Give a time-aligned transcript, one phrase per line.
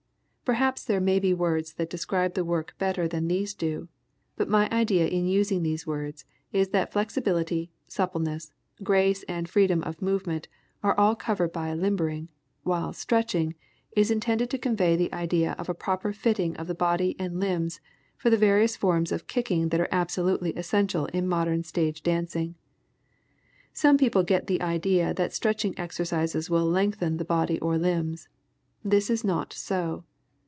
[0.43, 3.87] Perhaps there may be words that describe the work better than these do.
[4.35, 8.51] But my idea in using these words is that flexibility, suppleness,
[8.83, 10.49] grace and freedom of movement
[10.83, 12.27] are all covered by "limbering,"
[12.63, 13.55] while "stretching"
[13.95, 17.79] is intended to convey the idea of a proper fitting of the body and limbs
[18.17, 22.55] for the various forms of kicking that are absolutely essential in modern stage dancing.
[23.71, 28.27] Some people get the idea that stretching exercises will lengthen the body or limbs.
[28.83, 30.03] This is not so.